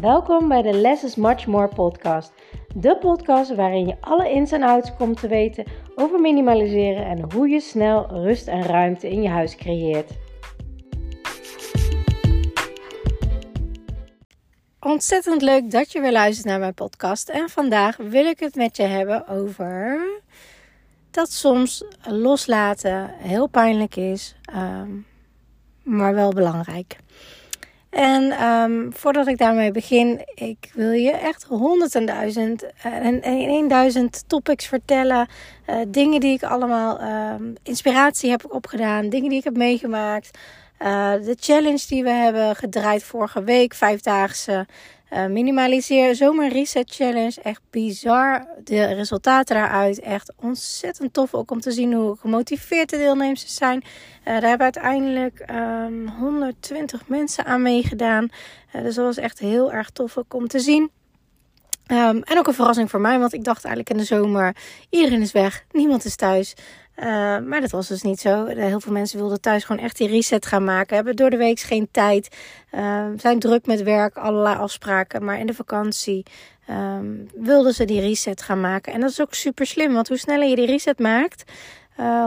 [0.00, 2.32] Welkom bij de Less is Much More podcast.
[2.74, 5.64] De podcast waarin je alle ins en outs komt te weten
[5.94, 10.10] over minimaliseren en hoe je snel rust en ruimte in je huis creëert.
[14.80, 17.28] Ontzettend leuk dat je weer luistert naar mijn podcast.
[17.28, 20.00] En vandaag wil ik het met je hebben over
[21.10, 25.06] dat soms loslaten heel pijnlijk is, um,
[25.82, 26.96] maar wel belangrijk.
[27.96, 33.68] En um, voordat ik daarmee begin, ik wil je echt honderd en duizend en, en
[33.68, 35.28] duizend topics vertellen.
[35.66, 40.38] Uh, dingen die ik allemaal, uh, inspiratie heb opgedaan, dingen die ik heb meegemaakt.
[40.82, 44.66] Uh, de challenge die we hebben gedraaid vorige week, vijfdaagse.
[45.12, 47.40] Uh, minimaliseer zomer reset challenge.
[47.42, 48.46] Echt bizar.
[48.64, 50.00] De resultaten daaruit.
[50.00, 51.34] Echt ontzettend tof.
[51.34, 53.82] Ook om te zien hoe gemotiveerd de deelnemers zijn.
[53.84, 58.28] Uh, daar hebben uiteindelijk um, ehm, 120 mensen aan meegedaan.
[58.74, 60.90] Uh, dus dat was echt heel erg tof ook om te zien.
[61.92, 64.56] Um, en ook een verrassing voor mij, want ik dacht eigenlijk in de zomer:
[64.90, 66.54] iedereen is weg, niemand is thuis.
[66.96, 67.04] Uh,
[67.38, 68.46] maar dat was dus niet zo.
[68.46, 70.96] Heel veel mensen wilden thuis gewoon echt die reset gaan maken.
[70.96, 72.36] Hebben door de week geen tijd.
[72.74, 75.24] Uh, zijn druk met werk, allerlei afspraken.
[75.24, 76.26] Maar in de vakantie
[76.70, 78.92] um, wilden ze die reset gaan maken.
[78.92, 79.92] En dat is ook super slim.
[79.92, 81.52] Want hoe sneller je die reset maakt,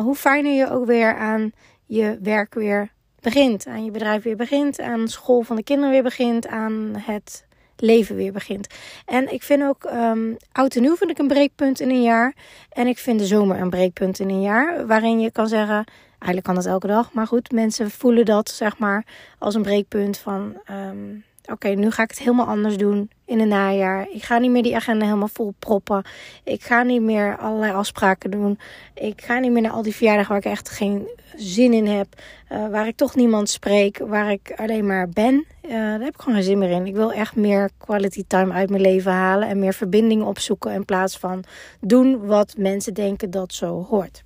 [0.04, 1.52] hoe fijner je ook weer aan
[1.86, 3.68] je werk weer begint.
[3.68, 4.80] Aan je bedrijf weer begint.
[4.80, 6.48] Aan school van de kinderen weer begint.
[6.48, 7.48] Aan het
[7.82, 8.68] leven weer begint.
[9.06, 12.34] En ik vind ook um, oud en nieuw vind ik een breekpunt in een jaar.
[12.70, 14.88] En ik vind de zomer een breekpunt in een jaar.
[14.88, 17.14] Waarin je kan zeggen, eigenlijk kan dat elke dag.
[17.14, 19.06] Maar goed, mensen voelen dat zeg maar
[19.38, 20.62] als een breekpunt van...
[20.72, 24.08] Um, Oké, nu ga ik het helemaal anders doen in het najaar.
[24.14, 26.04] Ik ga niet meer die agenda helemaal vol proppen.
[26.44, 28.60] Ik ga niet meer allerlei afspraken doen.
[28.94, 32.08] Ik ga niet meer naar al die verjaardagen waar ik echt geen zin in heb.
[32.52, 33.98] Uh, waar ik toch niemand spreek.
[33.98, 35.46] Waar ik alleen maar ben.
[35.66, 36.86] Uh, daar heb ik gewoon geen zin meer in.
[36.86, 39.48] Ik wil echt meer quality time uit mijn leven halen.
[39.48, 40.72] En meer verbindingen opzoeken.
[40.72, 41.44] In plaats van
[41.80, 44.24] doen wat mensen denken dat zo hoort.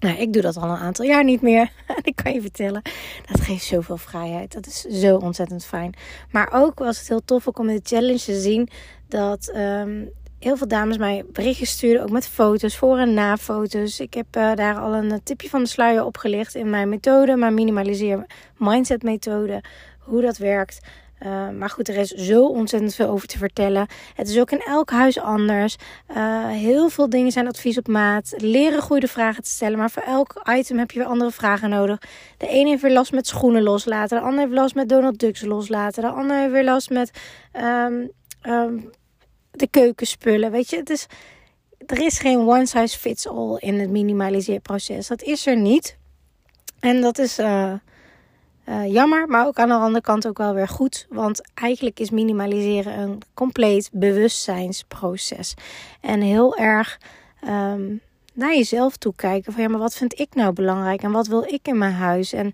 [0.00, 1.70] Nou, ik doe dat al een aantal jaar niet meer.
[2.02, 2.82] Ik kan je vertellen,
[3.26, 4.52] dat geeft zoveel vrijheid.
[4.52, 5.94] Dat is zo ontzettend fijn.
[6.30, 8.68] Maar ook was het heel tof om in de challenge te zien
[9.08, 14.00] dat um, heel veel dames mij berichtjes sturen, ook met foto's, voor- en na-foto's.
[14.00, 17.54] Ik heb uh, daar al een tipje van de sluier opgelicht in mijn methode, mijn
[17.54, 18.26] minimaliseer
[18.56, 19.62] mindset methode,
[19.98, 20.80] hoe dat werkt.
[21.26, 23.86] Uh, maar goed, er is zo ontzettend veel over te vertellen.
[24.14, 25.76] Het is ook in elk huis anders.
[26.16, 28.34] Uh, heel veel dingen zijn advies op maat.
[28.36, 29.78] Leren goede vragen te stellen.
[29.78, 31.98] Maar voor elk item heb je weer andere vragen nodig.
[32.36, 34.18] De ene heeft weer last met schoenen loslaten.
[34.18, 36.02] De ander heeft last met Donald Ducks loslaten.
[36.02, 37.10] De ander heeft weer last met
[37.56, 38.10] um,
[38.42, 38.90] um,
[39.50, 40.50] de keukenspullen.
[40.50, 41.06] Weet je, het is,
[41.86, 45.06] er is geen one size fits all in het minimaliseerproces.
[45.06, 45.96] Dat is er niet.
[46.80, 47.72] En dat is uh,
[48.68, 51.06] uh, jammer, maar ook aan de andere kant ook wel weer goed.
[51.08, 55.54] Want eigenlijk is minimaliseren een compleet bewustzijnsproces.
[56.00, 57.00] En heel erg
[57.48, 58.00] um,
[58.34, 59.52] naar jezelf toe kijken.
[59.52, 62.32] Van ja, maar wat vind ik nou belangrijk en wat wil ik in mijn huis?
[62.32, 62.52] En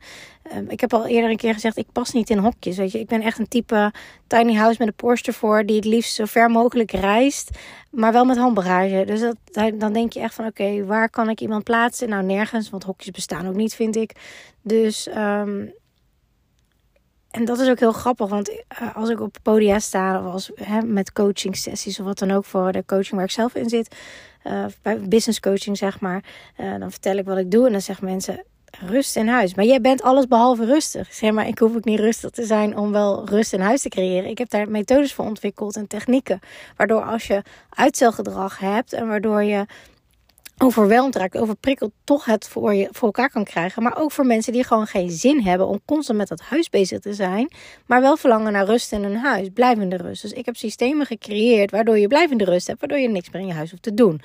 [0.56, 2.76] um, ik heb al eerder een keer gezegd, ik pas niet in hokjes.
[2.76, 3.92] Weet je, ik ben echt een type
[4.26, 7.50] tiny house met een Porsche ervoor, die het liefst zo ver mogelijk reist,
[7.90, 9.04] maar wel met handbagage.
[9.06, 9.36] Dus dat,
[9.80, 12.08] dan denk je echt van, oké, waar kan ik iemand plaatsen?
[12.08, 14.12] Nou, nergens, want hokjes bestaan ook niet, vind ik.
[14.62, 15.72] Dus um,
[17.34, 20.50] en dat is ook heel grappig, want uh, als ik op podia sta of als,
[20.54, 23.68] hè, met coaching sessies of wat dan ook voor de coaching waar ik zelf in
[23.68, 23.96] zit,
[24.44, 26.24] uh, bij business coaching zeg maar,
[26.60, 28.44] uh, dan vertel ik wat ik doe en dan zeggen mensen
[28.80, 29.54] rust in huis.
[29.54, 31.14] Maar jij bent alles behalve rustig.
[31.14, 33.88] Zeg maar, ik hoef ook niet rustig te zijn om wel rust in huis te
[33.88, 34.30] creëren.
[34.30, 36.40] Ik heb daar methodes voor ontwikkeld en technieken,
[36.76, 39.66] waardoor als je uitstelgedrag hebt en waardoor je
[40.58, 43.82] overweldigd raakt, overprikkeld, toch het voor, je, voor elkaar kan krijgen.
[43.82, 46.98] Maar ook voor mensen die gewoon geen zin hebben om constant met dat huis bezig
[46.98, 47.50] te zijn.
[47.86, 50.22] Maar wel verlangen naar rust in hun huis, blijvende rust.
[50.22, 53.48] Dus ik heb systemen gecreëerd waardoor je blijvende rust hebt, waardoor je niks meer in
[53.48, 54.20] je huis hoeft te doen.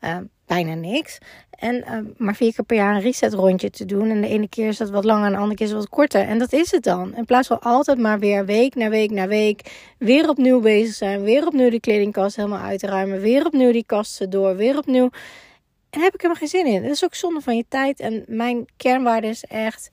[0.00, 0.16] Uh,
[0.46, 1.18] bijna niks.
[1.50, 4.10] En uh, maar vier keer per jaar een reset rondje te doen.
[4.10, 5.90] En de ene keer is dat wat langer en de andere keer is het wat
[5.90, 6.20] korter.
[6.20, 7.14] En dat is het dan.
[7.16, 9.60] In plaats van altijd maar weer week na week na week
[9.98, 11.22] weer opnieuw bezig zijn.
[11.22, 13.20] Weer opnieuw de kledingkast helemaal uitruimen.
[13.20, 14.56] Weer opnieuw die kasten door.
[14.56, 15.10] Weer opnieuw
[15.92, 16.82] en daar heb ik helemaal geen zin in.
[16.82, 18.00] Dat is ook zonde van je tijd.
[18.00, 19.90] En mijn kernwaarde is echt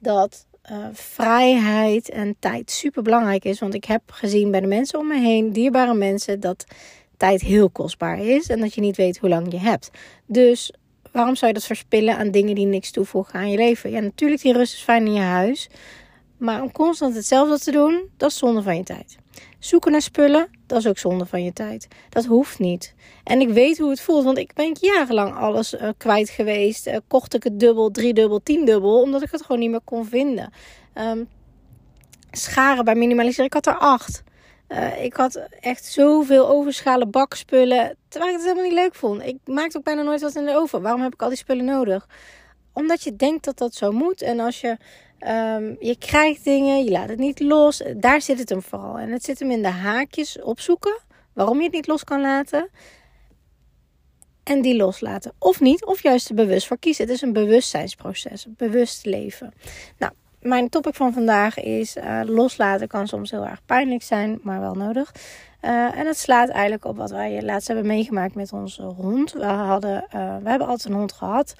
[0.00, 3.60] dat uh, vrijheid en tijd super belangrijk is.
[3.60, 6.64] Want ik heb gezien bij de mensen om me heen, dierbare mensen, dat
[7.16, 8.48] tijd heel kostbaar is.
[8.48, 9.90] En dat je niet weet hoe lang je hebt.
[10.26, 10.72] Dus
[11.10, 13.90] waarom zou je dat verspillen aan dingen die niks toevoegen aan je leven?
[13.90, 15.68] Ja, natuurlijk, die rust is fijn in je huis.
[16.36, 19.16] Maar om constant hetzelfde te doen, dat is zonde van je tijd.
[19.64, 21.88] Zoeken naar spullen, dat is ook zonde van je tijd.
[22.08, 22.94] Dat hoeft niet.
[23.24, 26.86] En ik weet hoe het voelt, want ik ben jarenlang alles uh, kwijt geweest.
[26.86, 30.52] Uh, kocht ik het dubbel, driedubbel, tiendubbel, omdat ik het gewoon niet meer kon vinden.
[30.94, 31.28] Um,
[32.30, 34.22] scharen bij minimaliseren, ik had er acht.
[34.68, 37.96] Uh, ik had echt zoveel overschalen bakspullen.
[38.08, 39.22] Terwijl ik het helemaal niet leuk vond.
[39.22, 40.82] Ik maakte ook bijna nooit wat in de oven.
[40.82, 42.08] Waarom heb ik al die spullen nodig?
[42.72, 44.22] Omdat je denkt dat dat zo moet.
[44.22, 44.76] En als je,
[45.28, 47.82] um, je krijgt dingen, je laat het niet los.
[47.96, 48.98] Daar zit het hem vooral.
[48.98, 51.00] En het zit hem in de haakjes opzoeken.
[51.32, 52.68] Waarom je het niet los kan laten.
[54.42, 55.32] En die loslaten.
[55.38, 57.04] Of niet, of juist er bewust voor kiezen.
[57.04, 59.52] Het is een bewustzijnsproces, bewust leven.
[59.98, 64.60] Nou, mijn topic van vandaag is uh, loslaten kan soms heel erg pijnlijk zijn, maar
[64.60, 65.12] wel nodig.
[65.62, 69.32] Uh, en het slaat eigenlijk op wat wij laatst hebben meegemaakt met onze hond.
[69.32, 71.54] We, hadden, uh, we hebben altijd een hond gehad.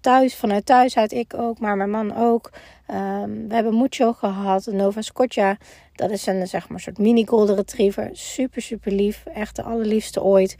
[0.00, 2.50] thuis, vanuit thuis uit ik ook, maar mijn man ook.
[2.90, 5.56] Um, we hebben Mucho gehad, Nova Scotia.
[5.94, 8.10] Dat is een zeg maar, soort mini golden retriever.
[8.12, 9.24] Super, super lief.
[9.34, 10.56] Echt de allerliefste ooit.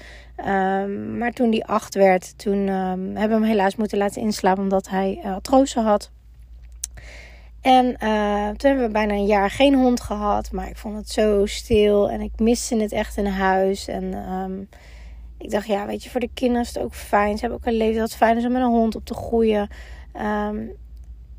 [0.46, 4.62] Um, maar toen die acht werd, toen um, hebben we hem helaas moeten laten inslapen
[4.62, 6.10] omdat hij artrose had.
[7.60, 10.52] En uh, toen hebben we bijna een jaar geen hond gehad.
[10.52, 12.10] Maar ik vond het zo stil.
[12.10, 13.88] En ik miste het echt in huis.
[13.88, 14.68] En um,
[15.38, 17.34] ik dacht, ja, weet je, voor de kinderen is het ook fijn.
[17.34, 19.68] Ze hebben ook een leven dat fijn is om met een hond op te groeien.
[20.48, 20.72] Um,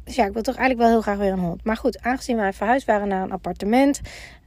[0.03, 1.63] dus ja, ik wil toch eigenlijk wel heel graag weer een hond.
[1.63, 4.01] Maar goed, aangezien wij verhuisd waren naar een appartement.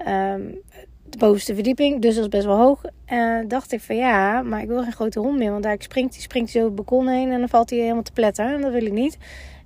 [0.08, 0.60] Um,
[1.04, 2.82] de bovenste verdieping, dus dat is best wel hoog.
[3.12, 5.50] Uh, dacht ik van ja, maar ik wil geen grote hond meer.
[5.50, 8.12] Want daar springt, die springt zo het balkon heen en dan valt hij helemaal te
[8.12, 8.54] pletten.
[8.54, 9.18] En dat wil ik niet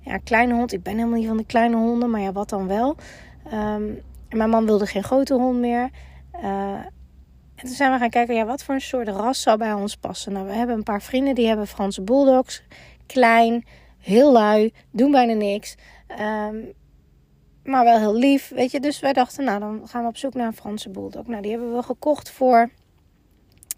[0.07, 0.73] ja, kleine hond.
[0.73, 2.95] Ik ben helemaal niet van de kleine honden, maar ja, wat dan wel.
[3.49, 5.89] En mijn man wilde geen grote hond meer.
[6.43, 6.71] Uh,
[7.55, 9.95] en toen zijn we gaan kijken, ja, wat voor een soort ras zou bij ons
[9.95, 10.33] passen.
[10.33, 12.63] Nou, we hebben een paar vrienden die hebben Franse bulldogs.
[13.05, 13.65] Klein,
[13.97, 15.75] heel lui, doen bijna niks.
[16.19, 16.73] Um,
[17.63, 18.79] maar wel heel lief, weet je.
[18.79, 21.27] Dus wij dachten, nou, dan gaan we op zoek naar een Franse bulldog.
[21.27, 22.69] Nou, die hebben we gekocht voor,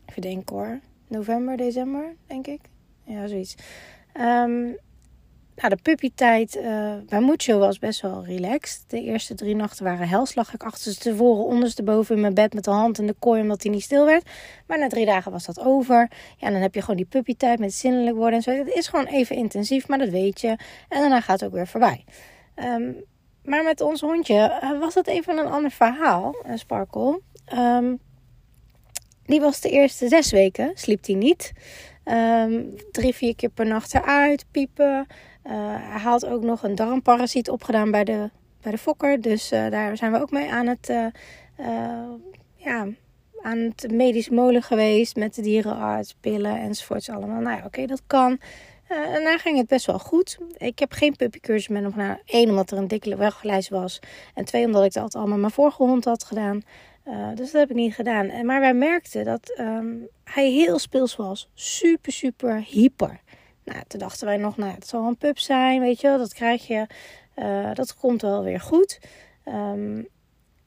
[0.06, 2.62] even denken hoor, november, december, denk ik.
[3.04, 3.56] Ja, zoiets.
[4.22, 4.78] Um,
[5.62, 8.84] nou, de puppytijd uh, bij Mucho was best wel relaxed.
[8.88, 10.34] De eerste drie nachten waren hels.
[10.34, 13.84] ik achterstevoren, ondersteboven in mijn bed met de hand in de kooi omdat hij niet
[13.84, 14.30] stil werd.
[14.68, 16.12] Maar na drie dagen was dat over.
[16.38, 18.52] Ja, dan heb je gewoon die puppytijd met zinnelijk worden en zo.
[18.52, 20.48] Het is gewoon even intensief, maar dat weet je.
[20.90, 22.06] En daarna gaat het ook weer voorbij.
[22.56, 23.04] Um,
[23.44, 27.22] maar met ons hondje uh, was dat even een ander verhaal, een Sparkle.
[27.54, 28.00] Um,
[29.26, 31.52] die was de eerste zes weken, sliep hij niet.
[32.06, 35.08] Um, drie, vier keer per nacht eruit, piepen.
[35.46, 38.30] Uh, hij had ook nog een darmparasiet opgedaan bij de,
[38.62, 39.22] bij de fokker.
[39.22, 41.06] Dus uh, daar zijn we ook mee aan het, uh,
[42.56, 42.88] ja,
[43.42, 45.16] aan het medisch molen geweest.
[45.16, 47.42] Met de dierenarts, pillen enzovoorts allemaal.
[47.42, 48.40] Nou ja, oké, dat kan.
[48.88, 50.38] en daar ging het best wel goed.
[50.58, 52.18] Ik heb geen puppycursus met hem.
[52.26, 54.00] Eén, omdat er een dikke weglijst was.
[54.34, 56.62] En twee, omdat ik dat allemaal mijn vorige hond had gedaan.
[57.36, 58.46] dus dat heb ik niet gedaan.
[58.46, 61.50] Maar wij merkten dat um, hij heel speels was.
[61.54, 63.22] Super, super hyper.
[63.70, 66.18] Nou, toen dachten wij nog, nou, het zal een pup zijn, weet je wel.
[66.18, 66.88] Dat krijg je,
[67.36, 69.00] uh, dat komt wel weer goed.
[69.46, 70.08] Um,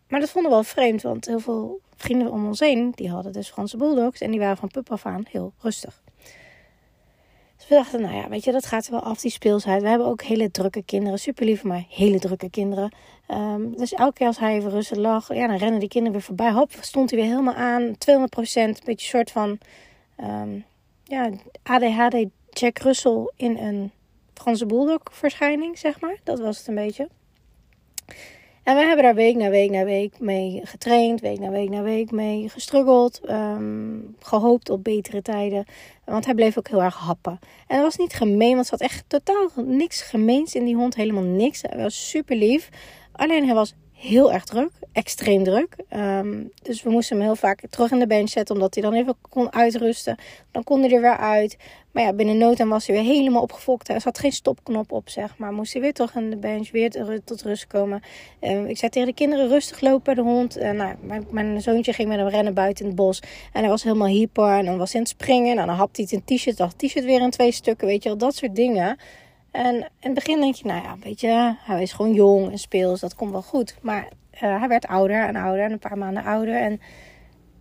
[0.09, 3.33] maar dat vonden we wel vreemd, want heel veel vrienden om ons heen, die hadden
[3.33, 4.21] dus Franse bulldogs.
[4.21, 6.03] En die waren van pup af aan heel rustig.
[7.57, 9.83] Dus we dachten, nou ja, weet je, dat gaat wel af, die speelsheid.
[9.83, 12.93] We hebben ook hele drukke kinderen, super lief, maar hele drukke kinderen.
[13.29, 16.27] Um, dus elke keer als hij even rustig lag, ja, dan rennen die kinderen weer
[16.27, 16.51] voorbij.
[16.51, 18.79] Hop, stond hij weer helemaal aan, 200 procent.
[18.79, 19.59] Een beetje soort van,
[20.21, 20.65] um,
[21.05, 21.31] ja,
[21.63, 22.27] ADHD
[22.63, 23.91] Jack Russell in een
[24.35, 26.17] Franse bulldog verschijning, zeg maar.
[26.25, 27.09] Dat was het een beetje.
[28.63, 31.83] En we hebben daar week na week na week mee getraind, week na week na
[31.83, 35.65] week mee gestruggeld, um, gehoopt op betere tijden.
[36.05, 37.39] Want hij bleef ook heel erg happen.
[37.67, 40.95] En dat was niet gemeen, want ze had echt totaal niks gemeens in die hond,
[40.95, 41.63] helemaal niks.
[41.63, 42.69] Hij was super lief.
[43.13, 45.77] Alleen hij was heel erg druk, extreem druk.
[45.97, 48.93] Um, dus we moesten hem heel vaak terug in de bench zetten, omdat hij dan
[48.93, 50.17] even kon uitrusten.
[50.51, 51.57] Dan kon hij er weer uit.
[51.93, 53.89] Maar ja, binnen no time was hij weer helemaal opgefokt.
[53.89, 55.53] Er zat geen stopknop op, zeg maar.
[55.53, 56.91] Moest hij weer terug in de bench, weer
[57.25, 58.03] tot rust komen.
[58.41, 60.61] Um, ik zei tegen de kinderen, rustig lopen bij de hond.
[60.61, 63.21] Nou, mijn, mijn, zoontje ging met hem rennen buiten in het bos.
[63.53, 65.55] En hij was helemaal hyper en dan was hij aan het springen.
[65.55, 68.19] Nou, dan hapte hij een t-shirt, dacht t-shirt weer in twee stukken, weet je wel.
[68.19, 68.99] Dat soort dingen.
[69.53, 72.59] En in het begin denk je, nou ja, weet je, hij is gewoon jong en
[72.59, 73.77] speels, dat komt wel goed.
[73.81, 76.61] Maar uh, hij werd ouder en ouder en een paar maanden ouder.
[76.61, 76.81] En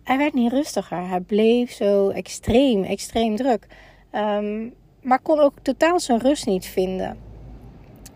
[0.02, 1.08] hij werd niet rustiger.
[1.08, 3.66] Hij bleef zo extreem, extreem druk.
[4.12, 7.18] Um, maar kon ook totaal zijn rust niet vinden.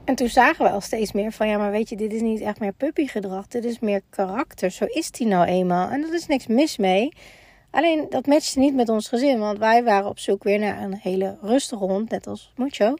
[0.04, 2.40] En toen zagen we al steeds meer van, ja, maar weet je, dit is niet
[2.40, 3.46] echt meer puppygedrag.
[3.46, 4.70] Dit is meer karakter.
[4.70, 5.88] Zo is hij nou eenmaal.
[5.88, 7.08] En er is niks mis mee.
[7.70, 9.38] Alleen dat matchte niet met ons gezin.
[9.38, 12.94] Want wij waren op zoek weer naar een hele rustige hond, net als Mucho.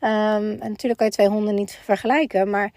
[0.00, 2.50] Um, en natuurlijk kan je twee honden niet vergelijken.
[2.50, 2.72] Maar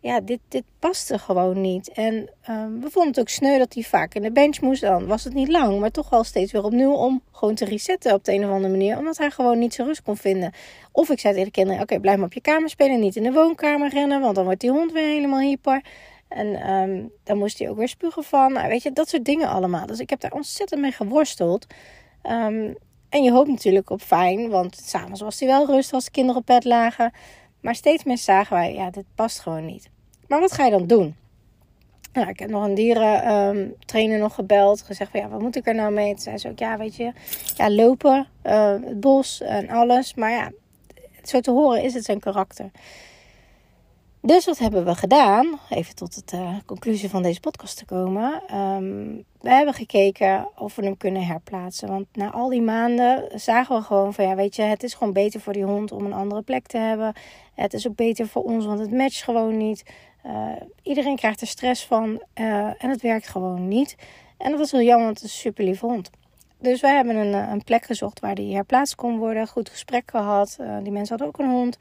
[0.00, 1.92] ja, dit, dit paste gewoon niet.
[1.92, 2.14] En
[2.50, 4.80] um, we vonden het ook sneu dat hij vaak in de bench moest.
[4.80, 8.14] Dan was het niet lang, maar toch wel steeds weer opnieuw om gewoon te resetten
[8.14, 8.98] op de een of andere manier.
[8.98, 10.52] Omdat hij gewoon niet zijn rust kon vinden.
[10.92, 13.00] Of ik zei tegen de kinderen, oké, blijf maar op je kamer spelen.
[13.00, 15.82] Niet in de woonkamer rennen, want dan wordt die hond weer helemaal hyper.
[16.28, 18.52] En ehm, dan moest hij ook weer spugen van.
[18.52, 19.86] Nou, weet je, dat soort dingen allemaal.
[19.86, 21.66] Dus ik heb daar ontzettend mee geworsteld.
[22.22, 22.72] Ehm,
[23.08, 26.40] en je hoopt natuurlijk op fijn, want s'avonds was hij wel rustig als de kinderen
[26.40, 27.12] op bed lagen.
[27.60, 29.90] Maar steeds meer zagen wij, ja, dit past gewoon niet.
[30.28, 31.16] Maar wat ga je dan doen?
[32.12, 34.82] Nou, ik heb nog een dierentrainer nog gebeld.
[34.82, 36.10] Gezegd van ja, wat moet ik er nou mee?
[36.10, 37.12] Toen zei ze ook, ja, weet je,
[37.56, 40.14] ja, lopen, uh, het bos en alles.
[40.14, 40.50] Maar ja,
[41.22, 42.70] zo te horen is het zijn karakter.
[44.28, 45.58] Dus wat hebben we gedaan?
[45.70, 48.42] Even tot de uh, conclusie van deze podcast te komen.
[48.56, 51.88] Um, we hebben gekeken of we hem kunnen herplaatsen.
[51.88, 55.12] Want na al die maanden zagen we gewoon van ja, weet je, het is gewoon
[55.12, 57.12] beter voor die hond om een andere plek te hebben.
[57.54, 59.82] Het is ook beter voor ons, want het matcht gewoon niet.
[60.26, 60.48] Uh,
[60.82, 63.96] iedereen krijgt er stress van uh, en het werkt gewoon niet.
[64.38, 66.10] En dat was heel jammer, want het is een super lief hond.
[66.60, 69.46] Dus wij hebben een, een plek gezocht waar die herplaatst kon worden.
[69.46, 70.56] Goed gesprek gehad.
[70.82, 71.78] Die mensen hadden ook een hond.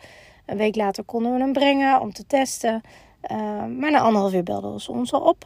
[0.48, 2.82] Een week later konden we hem brengen om te testen.
[3.78, 5.46] maar na anderhalf uur belden ze ons al op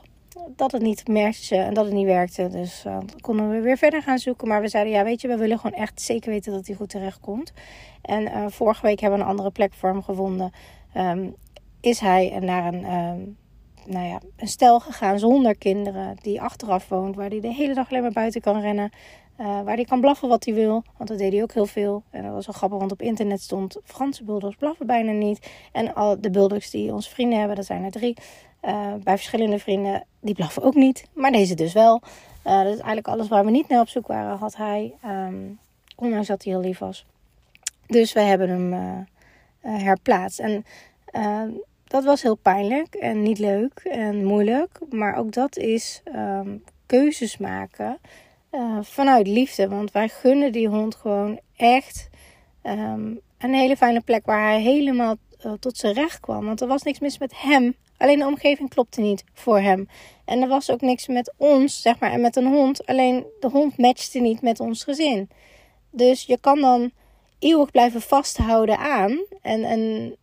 [0.55, 2.47] dat het niet matchte en dat het niet werkte.
[2.47, 4.47] Dus uh, konden we weer verder gaan zoeken.
[4.47, 6.89] Maar we zeiden, ja, weet je, we willen gewoon echt zeker weten dat hij goed
[6.89, 7.53] terecht komt.
[8.01, 10.51] En uh, vorige week hebben we een andere plek voor hem gevonden.
[10.97, 11.35] Um,
[11.81, 13.37] is hij naar een, um,
[13.85, 17.89] nou ja, een stel gegaan zonder kinderen, die achteraf woont, waar hij de hele dag
[17.89, 18.91] alleen maar buiten kan rennen.
[19.39, 22.03] Uh, waar hij kan blaffen wat hij wil, want dat deed hij ook heel veel.
[22.09, 25.51] En dat was wel grappig, want op internet stond Franse bulldogs blaffen bijna niet.
[25.71, 28.17] En al de bulldogs die onze vrienden hebben, dat zijn er drie,
[28.61, 31.07] uh, bij verschillende vrienden, die blaffen ook niet.
[31.13, 32.01] Maar deze dus wel.
[32.45, 34.93] Uh, dat is eigenlijk alles waar we niet naar op zoek waren, had hij.
[35.05, 35.59] Um,
[35.95, 37.05] ondanks dat hij heel lief was.
[37.87, 39.07] Dus we hebben hem
[39.61, 40.39] herplaatst.
[40.39, 40.65] En
[41.87, 44.79] dat was heel pijnlijk en niet leuk en moeilijk.
[44.89, 47.97] Maar ook dat is um, keuzes maken
[48.51, 49.67] uh, vanuit liefde.
[49.67, 52.09] Want wij gunnen die hond gewoon echt
[52.63, 55.15] um, een hele fijne plek waar hij helemaal
[55.45, 56.45] uh, tot zijn recht kwam.
[56.45, 57.75] Want er was niks mis met hem.
[57.97, 59.87] Alleen de omgeving klopte niet voor hem.
[60.25, 62.85] En er was ook niks met ons, zeg maar, en met een hond.
[62.85, 65.29] Alleen de hond matchte niet met ons gezin.
[65.89, 66.91] Dus je kan dan
[67.39, 69.19] eeuwig blijven vasthouden aan.
[69.41, 70.15] En, en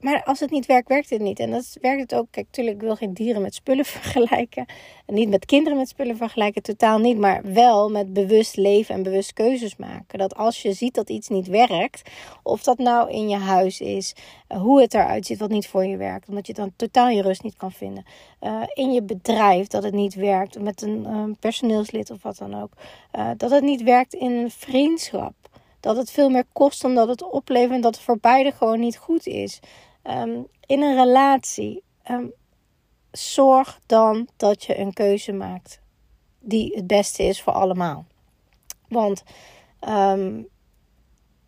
[0.00, 1.38] maar als het niet werkt, werkt het niet.
[1.38, 2.26] En dat werkt het ook.
[2.30, 4.66] Kijk, natuurlijk, ik wil geen dieren met spullen vergelijken.
[5.06, 7.18] En niet met kinderen met spullen vergelijken, totaal niet.
[7.18, 10.18] Maar wel met bewust leven en bewust keuzes maken.
[10.18, 12.10] Dat als je ziet dat iets niet werkt,
[12.42, 14.14] of dat nou in je huis is,
[14.48, 17.22] uh, hoe het eruit ziet wat niet voor je werkt, omdat je dan totaal je
[17.22, 18.04] rust niet kan vinden.
[18.40, 22.62] Uh, in je bedrijf dat het niet werkt, met een uh, personeelslid of wat dan
[22.62, 22.72] ook.
[23.36, 25.34] dat het niet werkt in een vriendschap.
[25.86, 28.80] Dat het veel meer kost dan dat het oplevert en dat het voor beide gewoon
[28.80, 29.60] niet goed is.
[30.02, 32.32] Um, in een relatie, um,
[33.10, 35.80] zorg dan dat je een keuze maakt
[36.40, 38.04] die het beste is voor allemaal.
[38.88, 39.22] Want
[39.88, 40.48] um,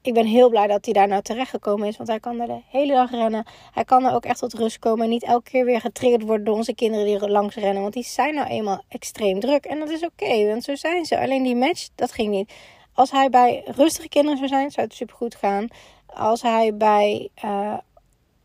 [0.02, 1.97] ik ben heel blij dat hij daar nou terecht gekomen is.
[1.97, 3.47] Want hij kan er de hele dag rennen.
[3.73, 5.04] Hij kan er ook echt tot rust komen.
[5.04, 7.83] En niet elke keer weer getriggerd worden door onze kinderen die langs rennen.
[7.83, 9.64] Want die zijn nou eenmaal extreem druk.
[9.64, 11.21] En dat is oké, want zo zijn ze.
[11.21, 12.52] Alleen die match, dat ging niet.
[12.99, 15.69] Als hij bij rustige kinderen zou zijn, zou het supergoed gaan.
[16.07, 17.75] Als hij bij uh,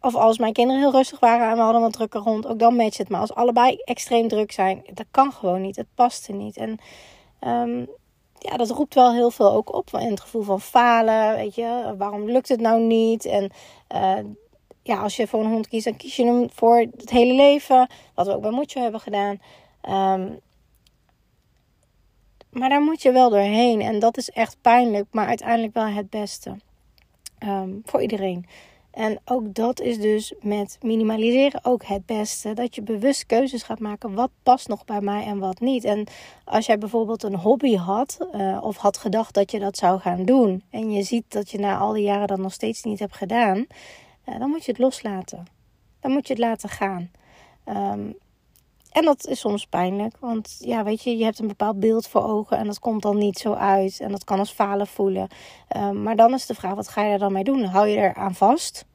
[0.01, 2.75] of als mijn kinderen heel rustig waren en we hadden wat drukker rond, ook dan
[2.75, 3.09] matcht het.
[3.09, 5.75] Maar als allebei extreem druk zijn, dat kan gewoon niet.
[5.75, 6.57] Het past er niet.
[6.57, 6.77] En
[7.47, 7.87] um,
[8.39, 9.93] ja, dat roept wel heel veel ook op.
[9.93, 11.95] En het gevoel van falen, weet je.
[11.97, 13.25] Waarom lukt het nou niet?
[13.25, 13.51] En
[13.95, 14.31] uh,
[14.83, 17.89] ja, als je voor een hond kiest, dan kies je hem voor het hele leven.
[18.13, 19.39] Wat we ook bij Moetje hebben gedaan.
[19.89, 20.39] Um,
[22.53, 23.81] maar daar moet je wel doorheen.
[23.81, 26.55] En dat is echt pijnlijk, maar uiteindelijk wel het beste.
[27.39, 28.45] Um, voor iedereen.
[28.91, 32.53] En ook dat is dus met minimaliseren ook het beste.
[32.53, 34.13] Dat je bewust keuzes gaat maken.
[34.13, 35.83] Wat past nog bij mij en wat niet.
[35.83, 36.07] En
[36.43, 38.17] als jij bijvoorbeeld een hobby had.
[38.35, 40.63] Uh, of had gedacht dat je dat zou gaan doen.
[40.69, 43.57] En je ziet dat je na al die jaren dat nog steeds niet hebt gedaan.
[44.25, 45.45] Uh, dan moet je het loslaten.
[45.99, 47.11] Dan moet je het laten gaan.
[47.65, 48.15] Um,
[48.93, 50.15] en dat is soms pijnlijk.
[50.19, 52.57] Want ja, weet je, je hebt een bepaald beeld voor ogen.
[52.57, 53.99] En dat komt dan niet zo uit.
[53.99, 55.27] En dat kan als falen voelen.
[55.77, 57.63] Um, maar dan is de vraag, wat ga je er dan mee doen?
[57.63, 58.85] Hou je er aan vast?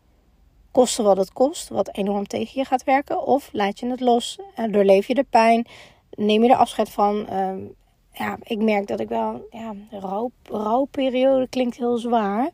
[0.70, 1.68] Kosten wat het kost.
[1.68, 3.26] Wat enorm tegen je gaat werken.
[3.26, 4.38] Of laat je het los.
[4.54, 5.66] En doorleef je de pijn.
[6.10, 7.32] Neem je er afscheid van.
[7.32, 7.74] Um,
[8.12, 9.46] ja, ik merk dat ik wel...
[9.50, 12.50] Ja, rouw, rouwperiode klinkt heel zwaar.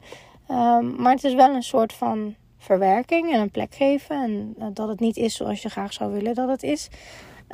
[0.50, 4.22] Um, maar het is wel een soort van verwerking en een plek geven.
[4.22, 6.88] En uh, dat het niet is zoals je graag zou willen dat het is.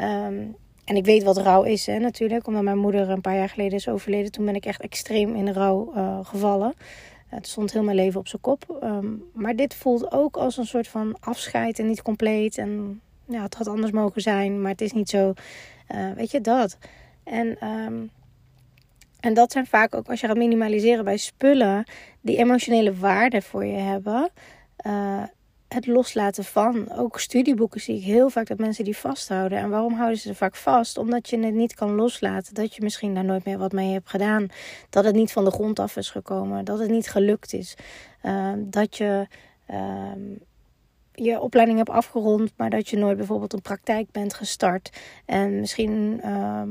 [0.01, 2.47] Um, en ik weet wat rouw is, hè, natuurlijk.
[2.47, 4.33] Omdat mijn moeder een paar jaar geleden is overleden.
[4.33, 6.75] Toen ben ik echt extreem in de rouw uh, gevallen.
[7.27, 8.81] Het stond heel mijn leven op zijn kop.
[8.83, 12.59] Um, maar dit voelt ook als een soort van afscheid en niet compleet.
[12.59, 15.33] En ja, het had anders mogen zijn, maar het is niet zo.
[15.95, 16.79] Uh, weet je dat?
[17.25, 18.11] En, um,
[19.21, 21.85] en dat zijn vaak ook als je gaat minimaliseren bij spullen
[22.21, 24.31] die emotionele waarde voor je hebben.
[24.87, 25.23] Uh,
[25.75, 26.93] het loslaten van.
[26.93, 29.59] Ook studieboeken zie ik heel vaak dat mensen die vasthouden.
[29.59, 30.99] En waarom houden ze vaak vast?
[30.99, 32.55] Omdat je het niet kan loslaten.
[32.55, 34.47] Dat je misschien daar nooit meer wat mee hebt gedaan.
[34.91, 36.65] Dat het niet van de grond af is gekomen.
[36.65, 37.75] Dat het niet gelukt is.
[38.23, 39.27] Uh, dat je
[39.71, 40.13] uh,
[41.15, 44.91] je opleiding hebt afgerond, maar dat je nooit bijvoorbeeld een praktijk bent gestart.
[45.25, 46.71] En misschien ehm,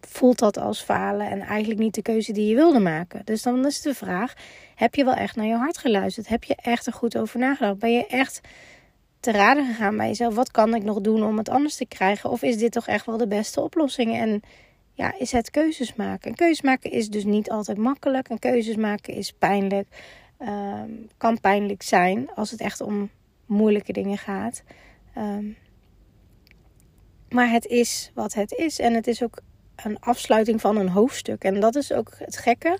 [0.00, 3.22] voelt dat als falen en eigenlijk niet de keuze die je wilde maken.
[3.24, 4.34] Dus dan is de vraag:
[4.74, 6.28] heb je wel echt naar je hart geluisterd?
[6.28, 7.78] Heb je echt er goed over nagedacht?
[7.78, 8.40] Ben je echt
[9.20, 10.34] te raden gegaan bij jezelf?
[10.34, 12.30] Wat kan ik nog doen om het anders te krijgen?
[12.30, 14.16] Of is dit toch echt wel de beste oplossing?
[14.16, 14.42] En
[14.92, 16.30] ja, is het keuzes maken?
[16.30, 18.28] En keuzes maken is dus niet altijd makkelijk.
[18.28, 19.86] En keuzes maken is pijnlijk.
[20.38, 23.10] Ehm, kan pijnlijk zijn als het echt om
[23.46, 24.62] moeilijke dingen gaat.
[25.14, 25.44] Ehm,
[27.28, 28.78] maar het is wat het is.
[28.78, 29.40] En het is ook
[29.84, 31.44] een afsluiting van een hoofdstuk.
[31.44, 32.78] En dat is ook het gekke.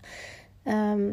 [0.62, 1.12] Ehm,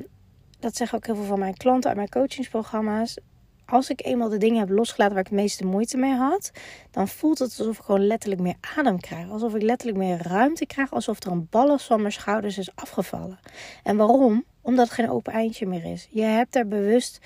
[0.59, 3.17] dat zeggen ook heel veel van mijn klanten uit mijn coachingsprogramma's.
[3.65, 6.51] Als ik eenmaal de dingen heb losgelaten waar ik het meeste moeite mee had,
[6.91, 9.29] dan voelt het alsof ik gewoon letterlijk meer adem krijg.
[9.29, 10.91] Alsof ik letterlijk meer ruimte krijg.
[10.91, 13.39] Alsof er een ballast van mijn schouders is afgevallen.
[13.83, 14.43] En waarom?
[14.61, 16.07] Omdat het geen open eindje meer is.
[16.09, 17.19] Je hebt er bewust,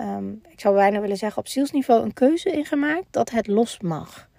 [0.00, 3.80] um, ik zou bijna willen zeggen, op zielsniveau een keuze in gemaakt dat het los
[3.80, 4.30] mag.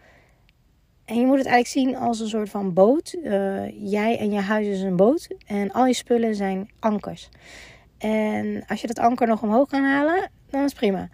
[1.05, 3.15] En je moet het eigenlijk zien als een soort van boot.
[3.23, 5.27] Uh, jij en je huis is een boot.
[5.45, 7.29] En al je spullen zijn ankers.
[7.97, 11.09] En als je dat anker nog omhoog kan halen, dan is prima.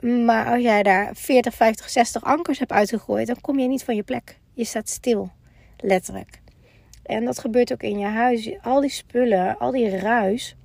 [0.00, 3.94] Maar als jij daar 40, 50, 60 ankers hebt uitgegooid, dan kom je niet van
[3.94, 4.38] je plek.
[4.52, 5.30] Je staat stil,
[5.76, 6.40] letterlijk.
[7.02, 8.50] En dat gebeurt ook in je huis.
[8.62, 10.56] Al die spullen, al die ruis,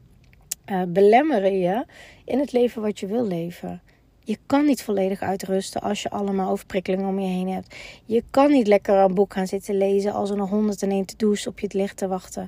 [0.66, 1.86] uh, belemmeren je
[2.26, 3.82] in het leven wat je wil leven.
[4.24, 7.76] Je kan niet volledig uitrusten als je allemaal overprikkelingen om je heen hebt.
[8.06, 11.60] Je kan niet lekker een boek gaan zitten lezen als er nog 101 to-do's op
[11.60, 12.48] je het licht te wachten.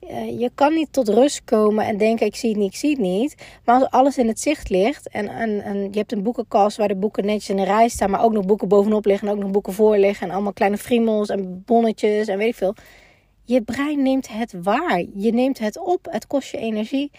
[0.00, 2.90] Eh, je kan niet tot rust komen en denken: ik zie het niet, ik zie
[2.90, 3.34] het niet.
[3.64, 6.88] Maar als alles in het zicht ligt en, en, en je hebt een boekenkast waar
[6.88, 9.40] de boeken netjes in een rij staan, maar ook nog boeken bovenop liggen en ook
[9.40, 12.74] nog boeken voor liggen en allemaal kleine friemels en bonnetjes en weet ik veel.
[13.44, 15.04] Je brein neemt het waar.
[15.14, 16.06] Je neemt het op.
[16.10, 17.10] Het kost je energie.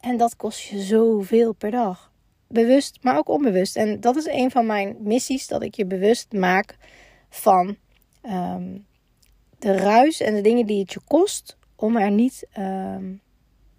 [0.00, 2.11] En dat kost je zoveel per dag
[2.52, 3.76] bewust, maar ook onbewust.
[3.76, 6.76] En dat is een van mijn missies, dat ik je bewust maak
[7.28, 7.76] van
[8.22, 8.78] ehm,
[9.58, 13.20] de ruis en de dingen die het je kost om er niet, um,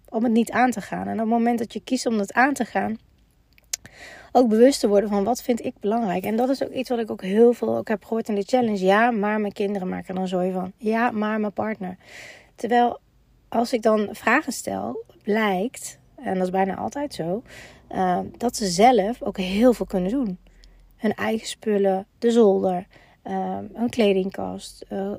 [0.08, 1.06] om het niet aan te gaan.
[1.06, 2.98] En op het moment dat je kiest om het aan te gaan,
[4.32, 6.24] ook bewust te worden van wat vind ik belangrijk.
[6.24, 8.42] En dat is ook iets wat ik ook heel veel ook heb gehoord in de
[8.42, 8.84] challenge.
[8.84, 10.72] Ja, maar mijn kinderen maken er dan zooi van.
[10.76, 11.96] Ja, maar mijn partner.
[12.54, 13.00] Terwijl
[13.48, 17.42] als ik dan vragen stel, blijkt, en dat is bijna altijd zo,
[17.90, 20.38] uh, dat ze zelf ook heel veel kunnen doen.
[20.96, 22.86] Hun eigen spullen, de zolder,
[23.24, 24.84] uh, een kledingkast.
[24.92, 25.12] Uh,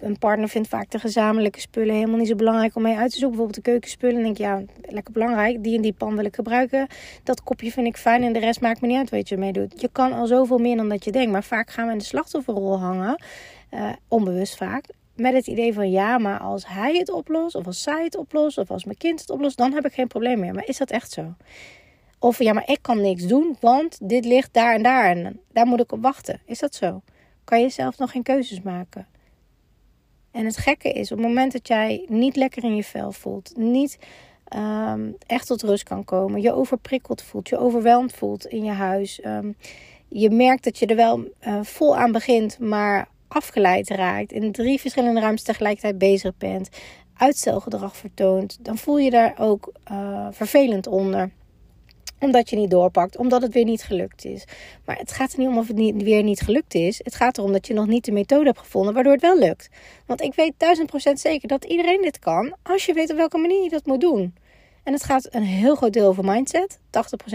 [0.00, 3.18] een partner vindt vaak de gezamenlijke spullen helemaal niet zo belangrijk om mee uit te
[3.18, 3.28] zoeken.
[3.28, 4.16] Bijvoorbeeld de keukenspullen.
[4.16, 5.62] En denk je, ja, lekker belangrijk.
[5.62, 6.86] Die en die pan wil ik gebruiken.
[7.22, 9.52] Dat kopje vind ik fijn en de rest maakt me niet uit wat je mee
[9.52, 9.80] doet.
[9.80, 11.32] Je kan al zoveel meer dan dat je denkt.
[11.32, 13.22] Maar vaak gaan we in de slachtofferrol hangen.
[14.08, 18.04] onbewust vaak met het idee van ja, maar als hij het oplost, of als zij
[18.04, 20.54] het oplost, of als mijn kind het oplost, dan heb ik geen probleem meer.
[20.54, 21.34] Maar is dat echt zo?
[22.18, 25.66] Of ja, maar ik kan niks doen, want dit ligt daar en daar en daar
[25.66, 26.40] moet ik op wachten.
[26.46, 27.02] Is dat zo?
[27.44, 29.06] Kan je zelf nog geen keuzes maken?
[30.30, 33.56] En het gekke is, op het moment dat jij niet lekker in je vel voelt,
[33.56, 33.98] niet
[34.56, 39.24] um, echt tot rust kan komen, je overprikkeld voelt, je overweldigd voelt in je huis,
[39.24, 39.56] um,
[40.08, 44.80] je merkt dat je er wel uh, vol aan begint, maar afgeleid raakt, in drie
[44.80, 46.68] verschillende ruimtes tegelijkertijd bezig bent,
[47.16, 51.30] uitstelgedrag vertoont, dan voel je daar ook uh, vervelend onder
[52.20, 54.44] omdat je niet doorpakt, omdat het weer niet gelukt is.
[54.84, 57.00] Maar het gaat er niet om of het niet, weer niet gelukt is.
[57.04, 59.68] Het gaat erom dat je nog niet de methode hebt gevonden waardoor het wel lukt.
[60.06, 63.38] Want ik weet duizend procent zeker dat iedereen dit kan als je weet op welke
[63.38, 64.34] manier je dat moet doen.
[64.82, 66.80] En het gaat een heel groot deel over mindset, 80%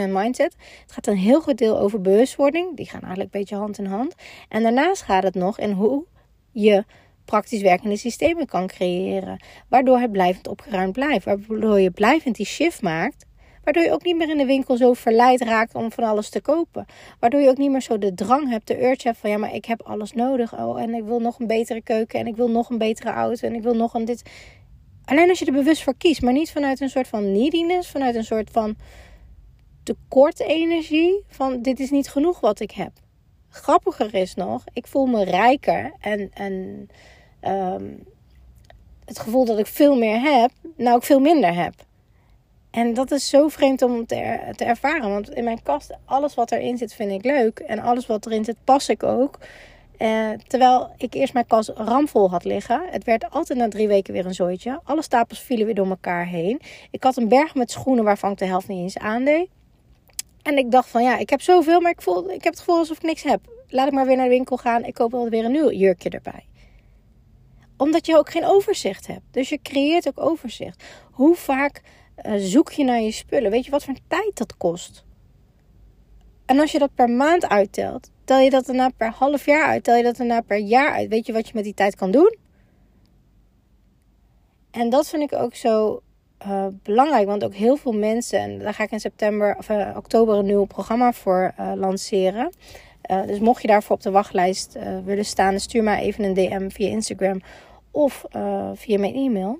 [0.09, 0.55] mindset.
[0.81, 3.85] Het gaat een heel groot deel over bewustwording, die gaan eigenlijk een beetje hand in
[3.85, 4.15] hand.
[4.49, 6.05] En daarnaast gaat het nog in hoe
[6.51, 6.85] je
[7.25, 12.81] praktisch werkende systemen kan creëren, waardoor het blijvend opgeruimd blijft, waardoor je blijvend die shift
[12.81, 13.25] maakt
[13.65, 16.41] Waardoor je ook niet meer in de winkel zo verleid raakt om van alles te
[16.41, 16.85] kopen.
[17.19, 19.53] Waardoor je ook niet meer zo de drang hebt, de urge hebt van ja, maar
[19.53, 20.57] ik heb alles nodig.
[20.57, 23.47] Oh, en ik wil nog een betere keuken en ik wil nog een betere auto
[23.47, 24.29] en ik wil nog een dit.
[25.05, 28.15] Alleen als je er bewust voor kiest, maar niet vanuit een soort van neediness, vanuit
[28.15, 28.75] een soort van
[29.83, 31.23] tekort energie.
[31.27, 32.91] Van dit is niet genoeg wat ik heb.
[33.49, 36.87] Grappiger is nog, ik voel me rijker en, en
[37.51, 38.03] um,
[39.05, 41.73] het gevoel dat ik veel meer heb, nou ik veel minder heb.
[42.71, 45.09] En dat is zo vreemd om te, te ervaren.
[45.09, 47.59] Want in mijn kast, alles wat erin zit, vind ik leuk.
[47.59, 49.37] En alles wat erin zit, pas ik ook.
[49.97, 52.81] Eh, terwijl ik eerst mijn kast ramvol had liggen.
[52.89, 54.79] Het werd altijd na drie weken weer een zooitje.
[54.83, 56.61] Alle stapels vielen weer door elkaar heen.
[56.91, 59.47] Ik had een berg met schoenen waarvan ik de helft niet eens aandeed.
[60.41, 62.77] En ik dacht van ja, ik heb zoveel, maar ik, voel, ik heb het gevoel
[62.77, 63.39] alsof ik niks heb.
[63.67, 64.83] Laat ik maar weer naar de winkel gaan.
[64.83, 66.45] Ik koop wel weer een nieuw jurkje erbij.
[67.77, 69.23] Omdat je ook geen overzicht hebt.
[69.31, 70.83] Dus je creëert ook overzicht.
[71.11, 71.81] Hoe vaak
[72.25, 73.51] uh, zoek je naar je spullen?
[73.51, 75.05] Weet je wat voor tijd dat kost?
[76.45, 79.83] En als je dat per maand uittelt, tel je dat daarna per half jaar uit,
[79.83, 81.09] tel je dat daarna per jaar uit.
[81.09, 82.37] Weet je wat je met die tijd kan doen?
[84.71, 86.01] En dat vind ik ook zo
[86.47, 89.89] uh, belangrijk, want ook heel veel mensen, en daar ga ik in september of uh,
[89.95, 92.51] oktober een nieuw programma voor uh, lanceren.
[93.25, 96.87] dus mocht je daarvoor op de wachtlijst willen staan, stuur maar even een DM via
[96.87, 97.41] Instagram
[97.91, 98.25] of
[98.73, 99.59] via mijn e-mail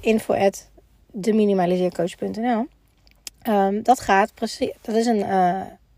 [0.00, 0.70] info at.
[3.48, 5.24] Um, dat gaat precies, dat is een,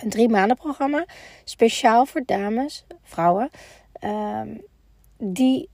[0.04, 1.04] een drie maanden programma,
[1.44, 3.50] speciaal voor dames, vrouwen,
[4.04, 4.62] um,
[5.18, 5.68] die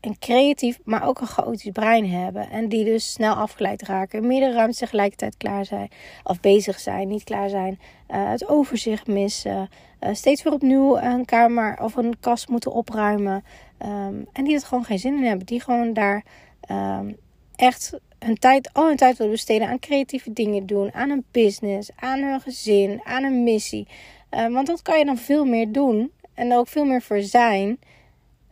[0.00, 2.50] een creatief, maar ook een chaotisch brein hebben.
[2.50, 4.26] En die dus snel afgeleid raken.
[4.26, 5.88] Meerdere ruimtes tegelijkertijd klaar zijn.
[6.24, 7.78] Of bezig zijn, niet klaar zijn.
[8.08, 9.68] Uh, het overzicht missen.
[10.00, 13.44] Uh, steeds weer opnieuw een kamer of een kast moeten opruimen.
[13.82, 15.46] Um, en die het gewoon geen zin in hebben.
[15.46, 16.24] Die gewoon daar
[16.70, 17.16] um,
[17.56, 20.92] echt hun tijd, al hun tijd willen besteden aan creatieve dingen doen.
[20.92, 23.88] Aan een business, aan hun gezin, aan een missie.
[24.30, 26.12] Uh, want dat kan je dan veel meer doen.
[26.34, 27.78] En ook veel meer voor zijn.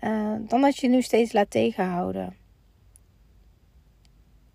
[0.05, 2.37] Uh, dan dat je nu steeds laat tegenhouden.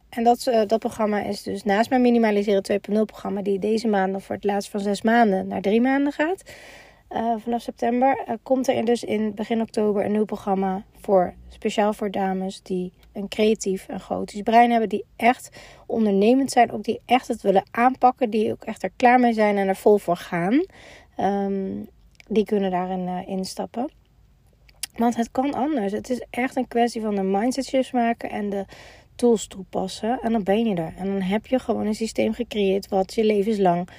[0.10, 4.24] En dat, uh, dat programma is dus naast mijn Minimaliseren 2.0 programma, die deze maand
[4.24, 6.44] voor het laatst van zes maanden naar drie maanden gaat.
[7.38, 12.62] Vanaf september komt er dus in begin oktober een nieuw programma voor speciaal voor dames
[12.62, 15.50] die een creatief en chaotisch brein hebben, die echt
[15.86, 19.58] ondernemend zijn, ook die echt het willen aanpakken, die ook echt er klaar mee zijn
[19.58, 20.66] en er vol voor gaan.
[21.20, 21.90] Um,
[22.28, 23.90] die kunnen daarin instappen.
[24.96, 25.92] Want het kan anders.
[25.92, 28.66] Het is echt een kwestie van de mindset shifts maken en de
[29.16, 30.20] tools toepassen.
[30.22, 30.94] En dan ben je er.
[30.98, 33.90] En dan heb je gewoon een systeem gecreëerd wat je levenslang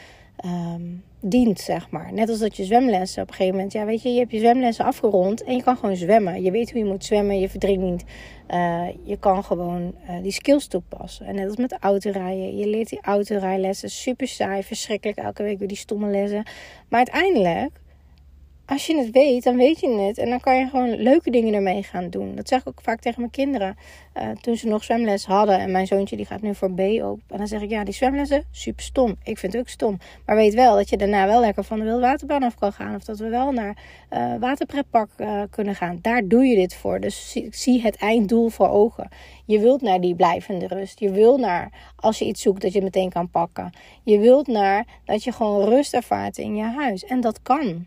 [0.45, 2.13] um, dient, zeg maar.
[2.13, 3.73] Net als dat je zwemlessen op een gegeven moment...
[3.73, 6.43] Ja, weet je, je hebt je zwemlessen afgerond en je kan gewoon zwemmen.
[6.43, 8.05] Je weet hoe je moet zwemmen, je verdrinkt niet.
[8.51, 11.27] Uh, je kan gewoon uh, die skills toepassen.
[11.27, 12.57] En net als met autorijden.
[12.57, 15.19] Je leert die autorijlessen super saai, verschrikkelijk.
[15.19, 16.47] Elke week weer die stomme lessen.
[16.89, 17.81] Maar uiteindelijk
[18.67, 20.19] als je het weet, dan weet je het.
[20.19, 22.35] En dan kan je gewoon leuke dingen ermee gaan doen.
[22.35, 23.77] Dat zeg ik ook vaak tegen mijn kinderen.
[24.17, 25.59] Uh, toen ze nog zwemles hadden.
[25.59, 27.21] En mijn zoontje die gaat nu voor B op.
[27.29, 29.17] En dan zeg ik, ja, die zwemlessen, super stom.
[29.23, 29.99] Ik vind het ook stom.
[30.27, 32.95] Maar weet wel dat je daarna wel lekker van de wildwaterbaan af kan gaan.
[32.95, 33.77] Of dat we wel naar
[34.13, 35.99] uh, waterpretpark uh, kunnen gaan.
[36.03, 37.01] Daar doe je dit voor.
[37.01, 39.09] Dus zie, zie het einddoel voor ogen.
[39.45, 41.01] Je wilt naar die blijvende rust.
[41.01, 43.73] Je wilt naar, als je iets zoekt, dat je het meteen kan pakken.
[44.03, 47.05] Je wilt naar dat je gewoon rust ervaart in je huis.
[47.05, 47.87] En dat kan.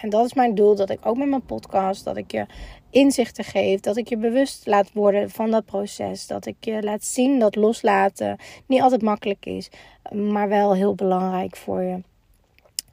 [0.00, 2.46] En dat is mijn doel, dat ik ook met mijn podcast, dat ik je
[2.90, 7.04] inzichten geef, dat ik je bewust laat worden van dat proces, dat ik je laat
[7.04, 8.36] zien dat loslaten
[8.66, 9.70] niet altijd makkelijk is,
[10.12, 12.00] maar wel heel belangrijk voor je.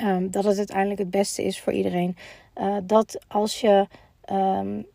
[0.04, 2.17] Um, dat het uiteindelijk het beste is voor iedereen.
[2.56, 3.88] Uh, dat als je
[4.32, 4.86] um,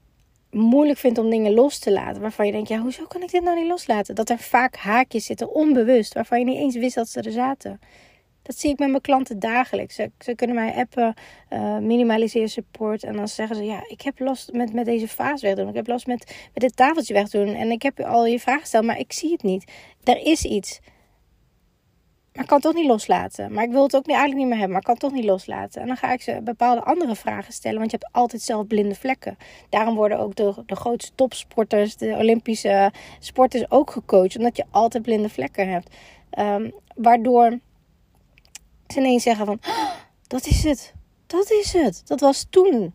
[0.51, 3.43] moeilijk vindt om dingen los te laten, waarvan je denkt, ja, hoezo kan ik dit
[3.43, 4.15] nou niet loslaten?
[4.15, 7.81] Dat er vaak haakjes zitten, onbewust, waarvan je niet eens wist dat ze er zaten.
[8.43, 9.95] Dat zie ik met mijn klanten dagelijks.
[9.95, 11.15] Ze, ze kunnen mij appen,
[11.51, 13.05] uh, minimaliseer support.
[13.05, 15.69] En dan zeggen ze, ja, ik heb last met, met deze vaas wegdoen.
[15.69, 17.55] Ik heb last met, met dit tafeltje wegdoen.
[17.55, 19.73] En ik heb al je vragen gesteld, maar ik zie het niet.
[20.05, 20.81] Er is iets.
[22.33, 23.53] Maar ik kan het toch niet loslaten.
[23.53, 24.71] Maar ik wil het ook niet, eigenlijk niet meer hebben.
[24.71, 25.81] Maar ik kan het toch niet loslaten.
[25.81, 27.79] En dan ga ik ze bepaalde andere vragen stellen.
[27.79, 29.37] Want je hebt altijd zelf blinde vlekken.
[29.69, 34.37] Daarom worden ook de, de grootste topsporters, de Olympische sporters ook gecoacht.
[34.37, 35.97] Omdat je altijd blinde vlekken hebt.
[36.39, 37.59] Um, waardoor
[38.97, 39.61] ineens zeggen van,
[40.27, 40.93] dat is het.
[41.27, 42.03] Dat is het.
[42.05, 42.95] Dat was toen.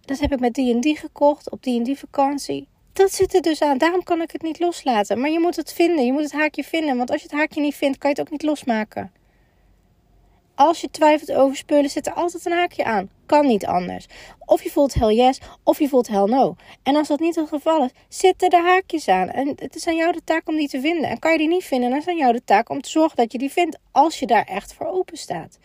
[0.00, 2.68] Dat heb ik met die en die gekocht op die en die vakantie.
[2.92, 3.78] Dat zit er dus aan.
[3.78, 5.20] Daarom kan ik het niet loslaten.
[5.20, 6.04] Maar je moet het vinden.
[6.04, 6.96] Je moet het haakje vinden.
[6.96, 9.12] Want als je het haakje niet vindt, kan je het ook niet losmaken.
[10.60, 13.10] Als je twijfelt over spullen, zit er altijd een haakje aan.
[13.26, 14.06] Kan niet anders.
[14.46, 16.56] Of je voelt hell yes, of je voelt hell no.
[16.82, 19.30] En als dat niet het geval is, zitten er haakjes aan.
[19.30, 21.10] En het is aan jou de taak om die te vinden.
[21.10, 22.90] En kan je die niet vinden, dan is het aan jou de taak om te
[22.90, 23.78] zorgen dat je die vindt.
[23.92, 25.58] Als je daar echt voor open staat.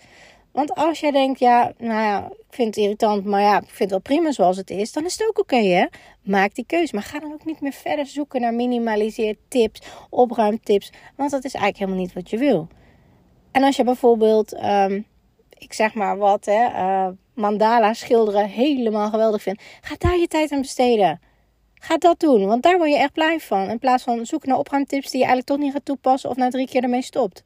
[0.52, 3.80] Want als jij denkt, ja, nou ja, ik vind het irritant, maar ja, ik vind
[3.80, 5.86] het wel prima zoals het is, dan is het ook oké, hè?
[6.22, 6.96] Maak die keuze.
[6.96, 11.54] Maar ga dan ook niet meer verder zoeken naar minimaliseer tips, opruimtips, want dat is
[11.54, 12.68] eigenlijk helemaal niet wat je wil.
[13.56, 15.06] En als je bijvoorbeeld, um,
[15.58, 20.52] ik zeg maar wat, hè, uh, mandala schilderen helemaal geweldig vindt, ga daar je tijd
[20.52, 21.22] aan besteden.
[21.74, 23.70] Ga dat doen, want daar word je echt blij van.
[23.70, 26.50] In plaats van zoeken naar opruimtips die je eigenlijk toch niet gaat toepassen of na
[26.50, 27.44] drie keer ermee stopt.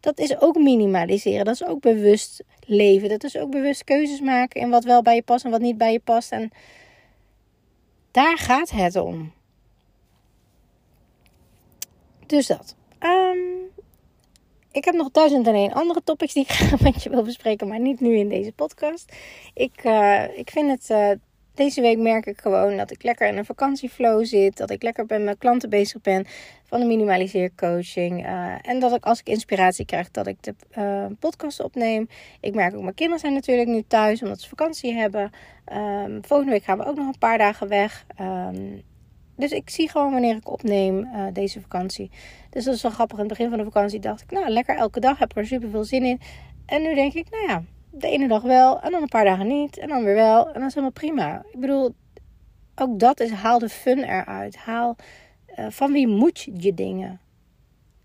[0.00, 1.44] Dat is ook minimaliseren.
[1.44, 3.08] Dat is ook bewust leven.
[3.08, 5.78] Dat is ook bewust keuzes maken in wat wel bij je past en wat niet
[5.78, 6.32] bij je past.
[6.32, 6.50] En
[8.10, 9.32] daar gaat het om.
[12.26, 12.76] Dus dat.
[13.00, 13.67] Um,
[14.78, 17.68] ik heb nog duizend en één andere topics die ik graag met je wil bespreken,
[17.68, 19.12] maar niet nu in deze podcast.
[19.54, 20.90] Ik, uh, ik vind het.
[20.90, 21.10] Uh,
[21.54, 24.56] deze week merk ik gewoon dat ik lekker in een vakantieflow zit.
[24.56, 26.26] Dat ik lekker met mijn klanten bezig ben
[26.64, 28.26] van de minimaliseercoaching.
[28.26, 30.54] Uh, en dat ik als ik inspiratie krijg, dat ik de
[31.18, 32.08] podcast opneem.
[32.40, 35.30] Ik merk ook, mijn kinderen zijn natuurlijk nu thuis omdat ze vakantie hebben.
[35.72, 38.06] Um, volgende week gaan we ook nog een paar dagen weg.
[38.20, 38.82] Um,
[39.38, 42.10] dus ik zie gewoon wanneer ik opneem uh, deze vakantie.
[42.50, 43.18] Dus dat is wel grappig.
[43.18, 45.70] In het begin van de vakantie dacht ik, nou lekker elke dag, heb er super
[45.70, 46.20] veel zin in.
[46.66, 49.46] En nu denk ik, nou ja, de ene dag wel en dan een paar dagen
[49.46, 49.78] niet.
[49.78, 50.46] En dan weer wel.
[50.46, 51.42] En dat is helemaal prima.
[51.52, 51.94] Ik bedoel,
[52.74, 54.56] ook dat is haal de fun eruit.
[54.56, 54.96] Haal
[55.58, 57.20] uh, van wie moet je dingen?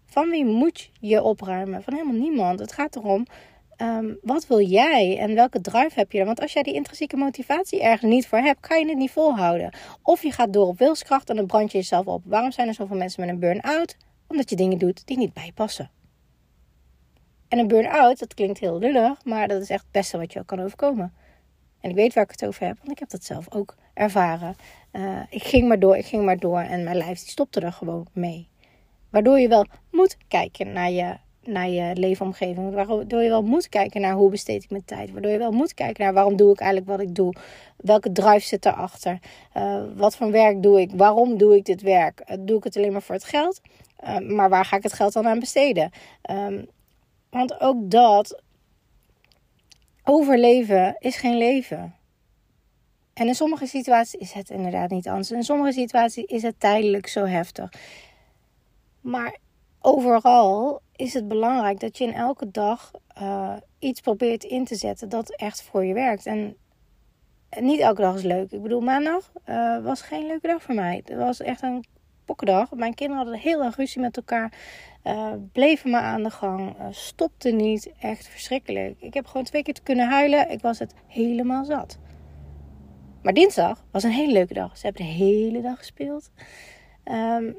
[0.06, 1.84] Van wie moet je opruimen?
[1.84, 2.60] Van helemaal niemand.
[2.60, 3.26] Het gaat erom
[3.78, 6.26] Um, wat wil jij en welke drive heb je er?
[6.26, 9.74] Want als jij die intrinsieke motivatie ergens niet voor hebt, kan je het niet volhouden.
[10.02, 12.22] Of je gaat door op wilskracht en dan brand je jezelf op.
[12.26, 13.98] Waarom zijn er zoveel mensen met een burn-out?
[14.28, 15.92] Omdat je dingen doet die niet bijpassen.
[17.48, 20.46] En een burn-out, dat klinkt heel lullig, maar dat is echt het beste wat je
[20.46, 21.14] kan overkomen.
[21.80, 24.56] En ik weet waar ik het over heb, want ik heb dat zelf ook ervaren.
[24.92, 27.72] Uh, ik ging maar door, ik ging maar door en mijn lijf die stopte er
[27.72, 28.50] gewoon mee.
[29.10, 32.74] Waardoor je wel moet kijken naar je naar je leefomgeving.
[32.74, 35.12] Waardoor je wel moet kijken naar hoe besteed ik mijn tijd.
[35.12, 37.34] Waardoor je wel moet kijken naar waarom doe ik eigenlijk wat ik doe.
[37.78, 39.20] Welke drive zit erachter.
[39.58, 40.92] Uh, wat voor werk doe ik?
[40.96, 42.22] Waarom doe ik dit werk?
[42.30, 43.62] Uh, doe ik het alleen maar voor het geld?
[44.04, 45.92] Uh, maar waar ga ik het geld dan aan besteden?
[46.32, 46.68] Um,
[47.30, 48.42] want ook dat
[50.04, 51.96] overleven is geen leven.
[53.14, 55.32] En in sommige situaties is het inderdaad niet anders.
[55.32, 57.72] In sommige situaties is het tijdelijk zo heftig.
[59.02, 59.38] Maar
[59.86, 62.92] overal is het belangrijk dat je in elke dag
[63.22, 66.26] uh, iets probeert in te zetten dat echt voor je werkt.
[66.26, 66.58] En
[67.60, 68.52] niet elke dag is leuk.
[68.52, 71.02] Ik bedoel, maandag uh, was geen leuke dag voor mij.
[71.06, 71.86] Het was echt een
[72.26, 72.72] pokkendag.
[72.72, 74.54] Mijn kinderen hadden heel erg ruzie met elkaar.
[75.04, 76.80] Uh, bleven maar aan de gang.
[76.80, 77.92] Uh, stopte niet.
[78.00, 78.96] Echt verschrikkelijk.
[79.00, 80.52] Ik heb gewoon twee keer te kunnen huilen.
[80.52, 81.98] Ik was het helemaal zat.
[83.22, 84.78] Maar dinsdag was een hele leuke dag.
[84.78, 86.32] Ze hebben de hele dag gespeeld.
[87.06, 87.58] Um,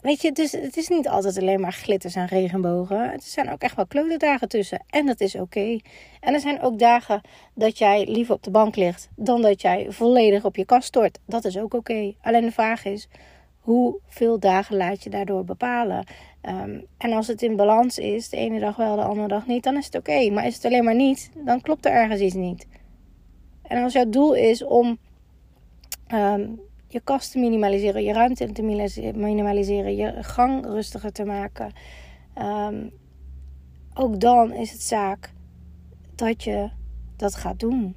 [0.00, 3.12] Weet je, dus het is niet altijd alleen maar glitters en regenbogen.
[3.12, 4.82] Er zijn ook echt wel klote dagen tussen.
[4.86, 5.78] En dat is oké.
[6.20, 7.20] En er zijn ook dagen
[7.54, 11.18] dat jij liever op de bank ligt dan dat jij volledig op je kast stort.
[11.26, 12.14] Dat is ook oké.
[12.20, 13.08] Alleen de vraag is,
[13.60, 16.06] hoeveel dagen laat je daardoor bepalen?
[16.42, 19.62] Um, en als het in balans is, de ene dag wel, de andere dag niet,
[19.62, 20.30] dan is het oké.
[20.30, 22.66] Maar is het alleen maar niet, dan klopt er ergens iets niet.
[23.62, 24.98] En als jouw doel is om
[26.14, 28.62] um, je kast te minimaliseren, je ruimte te
[29.14, 31.72] minimaliseren, je gang rustiger te maken.
[32.38, 32.90] Um,
[33.94, 35.32] ook dan is het zaak
[36.14, 36.70] dat je
[37.16, 37.96] dat gaat doen.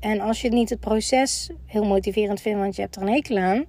[0.00, 3.36] En als je niet het proces heel motiverend vindt, want je hebt er een hekel
[3.36, 3.64] aan,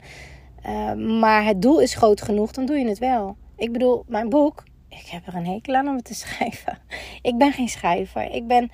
[0.65, 3.35] uh, maar het doel is groot genoeg, dan doe je het wel.
[3.55, 6.77] Ik bedoel, mijn boek, ik heb er een hekel aan om het te schrijven.
[7.21, 8.31] Ik ben geen schrijver.
[8.31, 8.71] Ik ben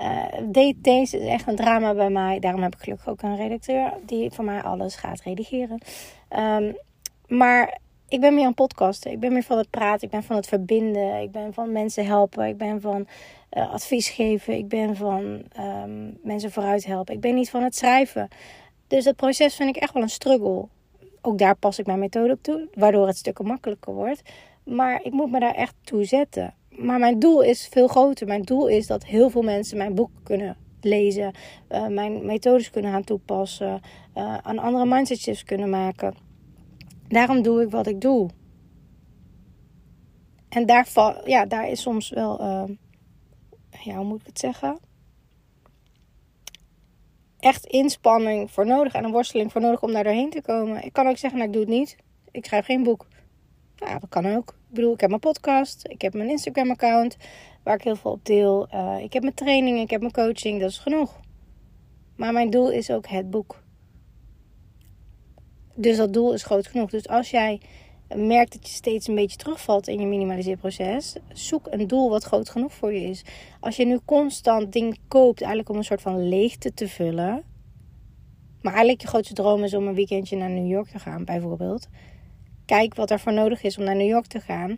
[0.00, 2.38] uh, deze is echt een drama bij mij.
[2.38, 5.78] Daarom heb ik gelukkig ook een redacteur die voor mij alles gaat redigeren.
[6.36, 6.76] Um,
[7.26, 9.10] maar ik ben meer een podcaster.
[9.10, 10.04] Ik ben meer van het praten.
[10.04, 11.22] Ik ben van het verbinden.
[11.22, 12.46] Ik ben van mensen helpen.
[12.46, 13.06] Ik ben van
[13.52, 14.56] uh, advies geven.
[14.56, 17.14] Ik ben van um, mensen vooruit helpen.
[17.14, 18.28] Ik ben niet van het schrijven.
[18.86, 20.68] Dus dat proces vind ik echt wel een struggle.
[21.22, 24.22] Ook daar pas ik mijn methode op toe, waardoor het stukken makkelijker wordt.
[24.64, 28.26] Maar ik moet me daar echt toe zetten maar mijn doel is veel groter.
[28.26, 31.32] Mijn doel is dat heel veel mensen mijn boek kunnen lezen,
[31.68, 33.80] uh, mijn methodes kunnen gaan toepassen,
[34.16, 36.14] uh, aan andere mindset shifts kunnen maken.
[37.08, 38.28] Daarom doe ik wat ik doe.
[40.48, 40.88] En daar,
[41.24, 42.64] ja, daar is soms wel, uh,
[43.84, 44.78] ja, hoe moet ik het zeggen?
[47.38, 50.84] Echt inspanning voor nodig en een worsteling voor nodig om daar doorheen te komen.
[50.84, 51.96] Ik kan ook zeggen, nou, ik doe het niet.
[52.30, 53.06] Ik schrijf geen boek.
[53.76, 54.59] Ja, dat kan ook.
[54.70, 57.16] Ik bedoel, ik heb mijn podcast, ik heb mijn Instagram-account
[57.62, 58.68] waar ik heel veel op deel.
[58.74, 61.20] Uh, ik heb mijn training, ik heb mijn coaching, dat is genoeg.
[62.16, 63.62] Maar mijn doel is ook het boek.
[65.74, 66.90] Dus dat doel is groot genoeg.
[66.90, 67.60] Dus als jij
[68.14, 72.48] merkt dat je steeds een beetje terugvalt in je minimaliseerproces, zoek een doel wat groot
[72.48, 73.24] genoeg voor je is.
[73.60, 77.42] Als je nu constant dingen koopt, eigenlijk om een soort van leegte te vullen.
[78.60, 81.88] Maar eigenlijk je grootste droom is om een weekendje naar New York te gaan, bijvoorbeeld
[82.70, 84.76] Kijk wat er voor nodig is om naar New York te gaan.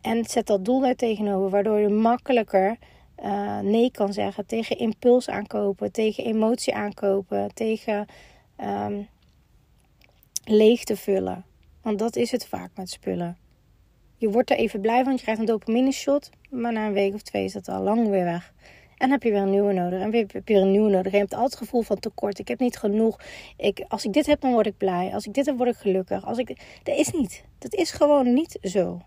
[0.00, 2.76] En zet dat doel daar tegenover, waardoor je makkelijker
[3.24, 8.06] uh, nee kan zeggen tegen impuls aankopen, tegen emotie aankopen, tegen
[8.60, 9.08] um,
[10.44, 11.44] leeg te vullen.
[11.80, 13.36] Want dat is het vaak met spullen.
[14.16, 17.14] Je wordt er even blij van, je krijgt een dopamine shot, maar na een week
[17.14, 18.52] of twee is dat al lang weer weg.
[19.02, 20.00] En heb je weer een nieuwe nodig.
[20.00, 21.06] En weer heb je weer een nieuwe nodig.
[21.06, 22.38] En je hebt altijd het gevoel van tekort.
[22.38, 23.20] Ik heb niet genoeg.
[23.56, 25.10] Ik, als ik dit heb, dan word ik blij.
[25.14, 26.24] Als ik dit heb, word ik gelukkig.
[26.24, 26.46] Als ik,
[26.82, 27.44] dat is niet.
[27.58, 29.00] Dat is gewoon niet zo.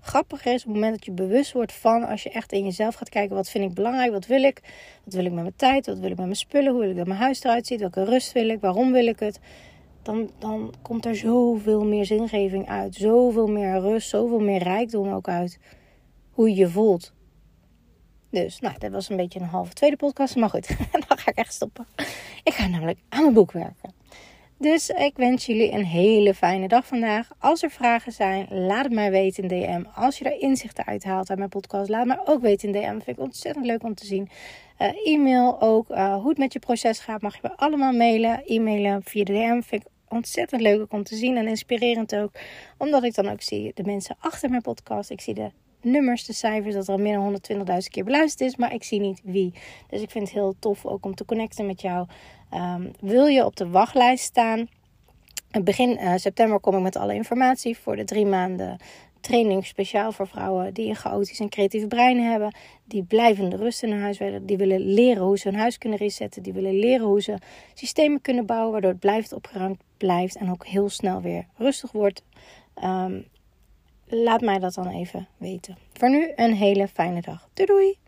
[0.00, 2.94] grappiger is op het moment dat je bewust wordt van, als je echt in jezelf
[2.94, 4.60] gaat kijken, wat vind ik belangrijk, wat wil ik,
[5.04, 6.96] wat wil ik met mijn tijd, wat wil ik met mijn spullen, hoe wil ik
[6.96, 9.40] dat mijn huis eruit ziet, welke rust wil ik, waarom wil ik het,
[10.02, 15.28] dan, dan komt er zoveel meer zingeving uit, zoveel meer rust, zoveel meer rijkdom ook
[15.28, 15.58] uit
[16.30, 17.12] hoe je je voelt.
[18.30, 20.68] Dus, nou, dat was een beetje een halve tweede podcast, maar goed,
[21.08, 21.86] dan ga ik echt stoppen.
[22.44, 23.92] Ik ga namelijk aan mijn boek werken.
[24.60, 27.28] Dus ik wens jullie een hele fijne dag vandaag.
[27.38, 29.84] Als er vragen zijn, laat het mij weten in DM.
[29.94, 32.90] Als je er inzichten uithaalt uit mijn podcast, laat me ook weten in DM.
[32.90, 34.28] Vind ik ontzettend leuk om te zien.
[34.78, 38.42] Uh, e-mail ook, uh, hoe het met je proces gaat, mag je me allemaal mailen.
[38.46, 42.32] E-mailen via de DM vind ik ontzettend leuk om te zien en inspirerend ook.
[42.78, 45.10] Omdat ik dan ook zie de mensen achter mijn podcast.
[45.10, 45.50] Ik zie de
[45.82, 49.00] nummers, de cijfers, dat er al meer dan 120.000 keer beluisterd is, maar ik zie
[49.00, 49.52] niet wie.
[49.88, 52.06] Dus ik vind het heel tof ook om te connecten met jou.
[52.54, 54.68] Um, wil je op de wachtlijst staan?
[55.62, 58.78] Begin uh, september kom ik met alle informatie voor de drie maanden
[59.20, 62.54] training speciaal voor vrouwen die een chaotisch en creatief brein hebben.
[62.84, 64.46] Die blijvende rust in hun huis willen.
[64.46, 66.42] Die willen leren hoe ze hun huis kunnen resetten.
[66.42, 67.38] Die willen leren hoe ze
[67.74, 72.22] systemen kunnen bouwen waardoor het blijft opgeruimd blijft en ook heel snel weer rustig wordt.
[72.84, 73.26] Um,
[74.10, 75.76] laat mij dat dan even weten.
[75.92, 77.48] Voor nu een hele fijne dag.
[77.54, 77.98] Doei doei!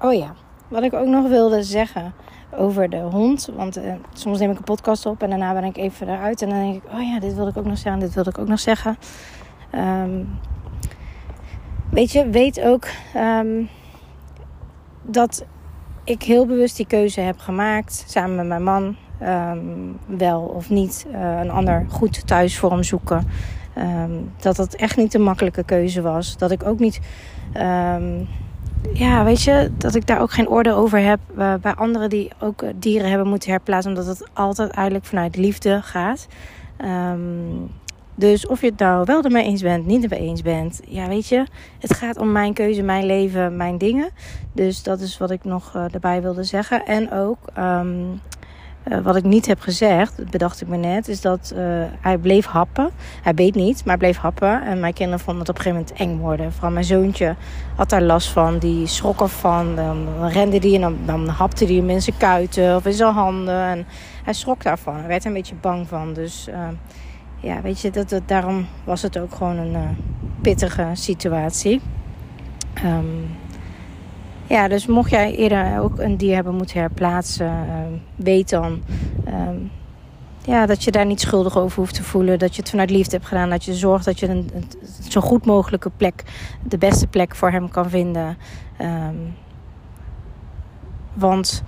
[0.00, 0.34] Oh ja,
[0.68, 2.14] wat ik ook nog wilde zeggen
[2.56, 3.50] over de hond.
[3.54, 6.42] Want uh, soms neem ik een podcast op en daarna ben ik even eruit.
[6.42, 8.38] En dan denk ik, oh ja, dit wilde ik ook nog zeggen, dit wilde ik
[8.38, 8.96] ook nog zeggen.
[9.74, 10.38] Um,
[11.90, 12.86] weet je, weet ook
[13.16, 13.68] um,
[15.02, 15.44] dat
[16.04, 18.04] ik heel bewust die keuze heb gemaakt.
[18.06, 18.96] Samen met mijn man.
[19.22, 23.26] Um, wel of niet uh, een ander goed thuis voor hem zoeken.
[23.78, 26.36] Um, dat dat echt niet een makkelijke keuze was.
[26.36, 27.00] Dat ik ook niet.
[27.56, 28.28] Um,
[28.92, 32.30] ja, weet je, dat ik daar ook geen orde over heb uh, bij anderen die
[32.38, 33.90] ook uh, dieren hebben moeten herplaatsen.
[33.90, 36.26] Omdat het altijd eigenlijk vanuit liefde gaat.
[36.84, 37.70] Um,
[38.14, 40.80] dus of je het nou wel ermee eens bent, niet ermee eens bent.
[40.86, 41.46] Ja, weet je,
[41.78, 44.10] het gaat om mijn keuze, mijn leven, mijn dingen.
[44.52, 46.86] Dus dat is wat ik nog uh, erbij wilde zeggen.
[46.86, 47.38] En ook
[48.88, 51.60] uh, wat ik niet heb gezegd, dat bedacht ik me net, is dat uh,
[52.00, 52.90] hij bleef happen.
[53.22, 54.62] Hij beet niet, maar hij bleef happen.
[54.62, 56.52] En mijn kinderen vonden het op een gegeven moment eng worden.
[56.52, 57.36] Vooral mijn zoontje
[57.76, 58.58] had daar last van.
[58.58, 59.76] Die schrok ervan.
[59.76, 63.64] Dan, rende die en dan, hapte hij hem in zijn kuiten of in zijn handen.
[63.64, 63.86] En
[64.24, 64.96] hij schrok daarvan.
[64.96, 66.12] Hij werd er een beetje bang van.
[66.12, 66.68] Dus uh,
[67.40, 69.96] ja, weet je, dat, dat, daarom was het ook gewoon een
[70.40, 71.80] pittige situatie.
[72.84, 73.36] Um,
[74.50, 77.74] ja, dus mocht jij eerder ook een dier hebben moeten herplaatsen, uh,
[78.16, 78.82] weet dan
[79.28, 79.48] uh,
[80.44, 82.38] ja, dat je daar niet schuldig over hoeft te voelen.
[82.38, 83.50] Dat je het vanuit liefde hebt gedaan.
[83.50, 84.50] Dat je zorgt dat je een,
[85.08, 86.22] zo goed mogelijke plek,
[86.62, 88.36] de beste plek voor hem kan vinden.
[88.80, 89.34] Um,
[91.12, 91.62] want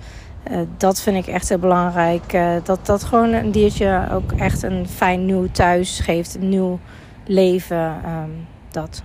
[0.51, 2.33] uh, dat vind ik echt heel belangrijk.
[2.33, 6.35] Uh, dat, dat gewoon een diertje ook echt een fijn nieuw thuis geeft.
[6.35, 6.79] Een nieuw
[7.25, 7.95] leven.
[8.71, 9.03] Dat.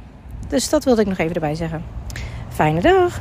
[0.49, 1.83] Dus dat wilde ik nog even erbij zeggen.
[2.49, 3.21] Fijne dag!